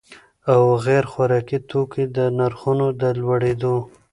او 0.51 0.61
غیر 0.85 1.03
خوراکي 1.11 1.57
توکو 1.69 2.03
د 2.15 2.17
نرخونو 2.37 2.87
د 3.01 3.03
لوړېدو 3.19 3.75